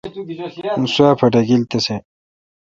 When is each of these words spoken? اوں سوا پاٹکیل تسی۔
اوں 0.75 0.87
سوا 0.95 1.11
پاٹکیل 1.19 1.61
تسی۔ 1.69 1.95